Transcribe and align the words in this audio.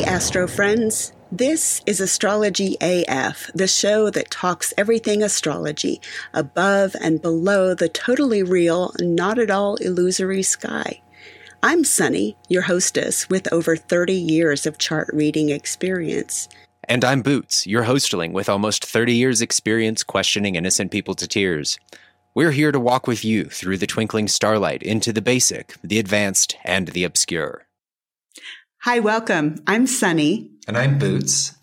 Astro 0.00 0.48
friends. 0.48 1.12
This 1.30 1.82
is 1.84 2.00
Astrology 2.00 2.78
AF, 2.80 3.50
the 3.54 3.68
show 3.68 4.08
that 4.08 4.30
talks 4.30 4.72
everything 4.78 5.22
astrology, 5.22 6.00
above 6.32 6.96
and 7.02 7.20
below 7.20 7.74
the 7.74 7.90
totally 7.90 8.42
real, 8.42 8.94
not 9.00 9.38
at 9.38 9.50
all 9.50 9.76
illusory 9.76 10.42
sky. 10.42 11.02
I'm 11.62 11.84
Sunny, 11.84 12.38
your 12.48 12.62
hostess 12.62 13.28
with 13.28 13.52
over 13.52 13.76
30 13.76 14.14
years 14.14 14.64
of 14.64 14.78
chart 14.78 15.10
reading 15.12 15.50
experience. 15.50 16.48
And 16.84 17.04
I'm 17.04 17.20
Bootes, 17.20 17.66
your 17.66 17.82
hostling 17.82 18.32
with 18.32 18.48
almost 18.48 18.86
30 18.86 19.14
years' 19.14 19.42
experience 19.42 20.02
questioning 20.02 20.54
innocent 20.54 20.90
people 20.90 21.14
to 21.16 21.28
tears. 21.28 21.78
We're 22.34 22.52
here 22.52 22.72
to 22.72 22.80
walk 22.80 23.06
with 23.06 23.26
you 23.26 23.44
through 23.44 23.76
the 23.76 23.86
twinkling 23.86 24.28
starlight 24.28 24.82
into 24.82 25.12
the 25.12 25.22
basic, 25.22 25.74
the 25.84 25.98
advanced, 25.98 26.56
and 26.64 26.88
the 26.88 27.04
obscure. 27.04 27.66
Hi, 28.84 28.98
welcome. 28.98 29.62
I'm 29.64 29.86
Sunny. 29.86 30.50
And 30.66 30.76
I'm 30.76 30.98
Bootes. 30.98 31.56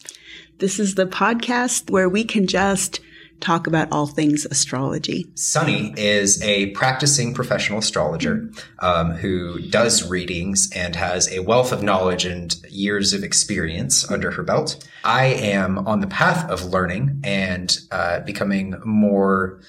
This 0.60 0.80
is 0.80 0.96
the 0.96 1.06
podcast 1.06 1.92
where 1.92 2.08
we 2.08 2.24
can 2.24 2.48
just 2.48 3.02
talk 3.42 3.68
about 3.68 3.92
all 3.92 4.08
things 4.08 4.46
astrology. 4.46 5.26
Sunny 5.36 5.94
is 5.98 6.42
a 6.42 6.68
practicing 6.68 7.34
professional 7.34 7.80
astrologer 7.80 8.50
um, 8.80 9.12
who 9.12 9.60
does 9.70 10.10
readings 10.10 10.70
and 10.74 10.96
has 10.96 11.30
a 11.30 11.42
wealth 11.42 11.74
of 11.74 11.84
knowledge 11.84 12.24
and 12.24 12.56
years 12.70 13.12
of 13.12 13.26
experience 13.26 14.10
under 14.10 14.32
her 14.32 14.42
belt. 14.42 14.88
I 15.04 15.26
am 15.26 15.78
on 15.80 16.00
the 16.00 16.08
path 16.08 16.50
of 16.50 16.64
learning 16.64 17.20
and 17.26 17.78
uh, 17.92 18.22
becoming 18.22 18.76
more 18.86 19.60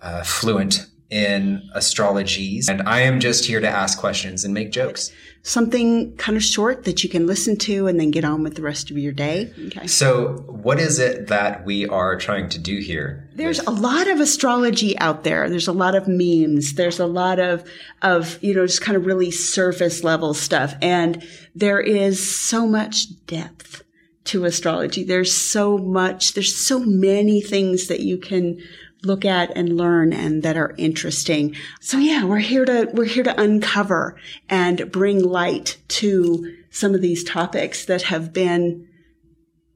uh, 0.00 0.22
fluent 0.22 0.86
in 1.10 1.62
astrologies, 1.76 2.68
and 2.68 2.82
I 2.82 3.00
am 3.00 3.20
just 3.20 3.44
here 3.44 3.60
to 3.60 3.68
ask 3.68 3.98
questions 3.98 4.44
and 4.44 4.54
make 4.54 4.72
jokes. 4.72 5.12
Something 5.42 6.16
kind 6.16 6.36
of 6.36 6.42
short 6.42 6.84
that 6.84 7.04
you 7.04 7.10
can 7.10 7.26
listen 7.26 7.56
to 7.58 7.86
and 7.86 8.00
then 8.00 8.10
get 8.10 8.24
on 8.24 8.42
with 8.42 8.54
the 8.54 8.62
rest 8.62 8.90
of 8.90 8.96
your 8.96 9.12
day. 9.12 9.52
Okay. 9.66 9.86
So, 9.86 10.44
what 10.48 10.80
is 10.80 10.98
it 10.98 11.26
that 11.28 11.66
we 11.66 11.86
are 11.86 12.16
trying 12.16 12.48
to 12.48 12.58
do 12.58 12.78
here? 12.78 13.28
There's 13.34 13.58
with- 13.58 13.68
a 13.68 13.72
lot 13.72 14.08
of 14.08 14.20
astrology 14.20 14.98
out 14.98 15.22
there. 15.22 15.50
There's 15.50 15.68
a 15.68 15.72
lot 15.72 15.94
of 15.94 16.08
memes. 16.08 16.74
There's 16.74 16.98
a 16.98 17.06
lot 17.06 17.38
of, 17.38 17.68
of, 18.00 18.42
you 18.42 18.54
know, 18.54 18.66
just 18.66 18.80
kind 18.80 18.96
of 18.96 19.04
really 19.04 19.30
surface 19.30 20.02
level 20.02 20.32
stuff. 20.32 20.74
And 20.80 21.22
there 21.54 21.80
is 21.80 22.34
so 22.34 22.66
much 22.66 23.26
depth 23.26 23.82
to 24.24 24.46
astrology. 24.46 25.04
There's 25.04 25.36
so 25.36 25.76
much, 25.76 26.32
there's 26.32 26.56
so 26.56 26.78
many 26.78 27.42
things 27.42 27.88
that 27.88 28.00
you 28.00 28.16
can 28.16 28.58
look 29.04 29.24
at 29.24 29.56
and 29.56 29.76
learn 29.76 30.12
and 30.12 30.42
that 30.42 30.56
are 30.56 30.74
interesting. 30.76 31.54
So 31.80 31.98
yeah, 31.98 32.24
we're 32.24 32.38
here 32.38 32.64
to, 32.64 32.90
we're 32.92 33.04
here 33.04 33.24
to 33.24 33.40
uncover 33.40 34.18
and 34.48 34.90
bring 34.90 35.22
light 35.22 35.78
to 35.88 36.56
some 36.70 36.94
of 36.94 37.00
these 37.00 37.24
topics 37.24 37.84
that 37.86 38.02
have 38.02 38.32
been 38.32 38.88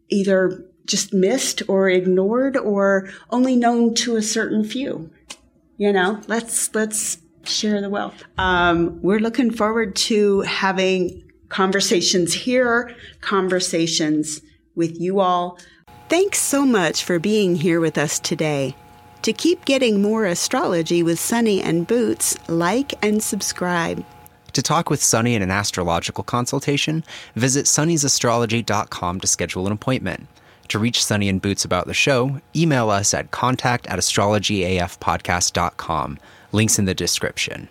either 0.09 0.65
just 0.87 1.13
missed 1.13 1.63
or 1.69 1.89
ignored 1.89 2.57
or 2.57 3.11
only 3.31 3.57
known 3.57 3.95
to 3.95 4.17
a 4.17 4.23
certain 4.23 4.65
few. 4.65 5.11
You 5.77 5.93
know, 5.93 6.21
let's, 6.27 6.75
let's 6.75 7.19
share 7.45 7.81
the 7.81 7.91
wealth. 7.91 8.25
Um, 8.37 9.01
we're 9.03 9.21
looking 9.21 9.51
forward 9.51 9.95
to 9.97 10.41
having 10.41 11.25
conversations 11.49 12.35
here, 12.35 12.95
conversations 13.21 14.41
with 14.75 15.01
you 15.01 15.21
all. 15.21 15.59
Thanks 16.09 16.39
so 16.39 16.65
much 16.65 17.05
for 17.05 17.19
being 17.19 17.55
here 17.57 17.81
with 17.81 17.99
us 17.99 18.19
today. 18.19 18.75
To 19.23 19.33
keep 19.33 19.65
getting 19.65 20.01
more 20.01 20.27
astrology 20.27 21.03
with 21.03 21.19
Sunny 21.19 21.61
and 21.61 21.85
Bootes, 21.87 22.37
like 22.49 22.95
and 23.05 23.21
subscribe. 23.23 24.05
To 24.53 24.63
talk 24.63 24.91
with 24.91 25.03
Sunny 25.03 25.35
in 25.35 25.43
an 25.43 25.51
astrological 25.51 26.23
consultation, 26.25 27.05
visit 27.35 27.67
sunnysastrology.com 27.67 29.21
to 29.21 29.27
schedule 29.27 29.67
an 29.67 29.73
appointment. 29.73 30.29
To 30.69 30.79
reach 30.79 31.05
Sunny 31.05 31.29
and 31.29 31.43
Bootes 31.43 31.65
about 31.65 31.87
the 31.87 31.95
show, 31.95 32.41
email 32.55 32.91
us 32.91 33.15
at 33.15 33.31
contact 33.31 33.87
at 33.87 33.99
astrologyafpodcast.com. 33.99 36.19
Links 36.53 36.79
in 36.79 36.85
the 36.85 36.95
description. 36.95 37.69